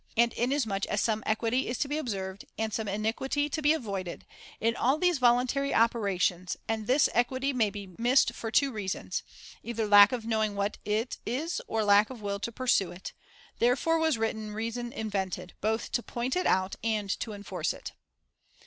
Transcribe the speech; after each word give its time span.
And 0.17 0.33
inasmuch 0.33 0.87
as 0.87 0.99
some 0.99 1.21
equity 1.27 1.67
is 1.67 1.77
to 1.77 1.87
be 1.87 1.99
observed, 1.99 2.45
and 2.57 2.73
some 2.73 2.87
iniquity 2.87 3.49
to 3.49 3.61
be 3.61 3.71
avoided, 3.71 4.25
in 4.59 4.75
all 4.75 4.97
these 4.97 5.19
voluntary 5.19 5.75
operations, 5.75 6.57
and 6.67 6.87
this 6.87 7.07
equity 7.13 7.53
may 7.53 7.69
be 7.69 7.93
missed 7.99 8.33
for 8.33 8.49
two 8.49 8.71
reasons— 8.71 9.21
either 9.63 9.85
lack 9.85 10.11
of 10.11 10.25
knowing 10.25 10.55
what 10.55 10.79
it] 10.85 11.19
is 11.43 11.61
or 11.67 11.83
lack 11.83 12.09
of 12.09 12.19
will 12.19 12.39
to 12.39 12.51
pur 12.51 12.65
sue 12.65 12.91
it— 12.91 13.13
therefore 13.59 13.99
was 13.99 14.17
written 14.17 14.53
reason 14.55 14.91
invented, 14.91 15.51
IX. 15.51 15.57
THE 15.61 15.67
FOURTH 15.67 15.81
TREATISE 15.81 15.89
271 15.89 15.89
both 15.91 15.91
to 15.91 16.13
point 16.13 16.35
it 16.35 16.47
out 16.49 16.75
and 16.83 17.19
to 17.19 17.33
enforce 17.33 17.71
it. 17.71 17.91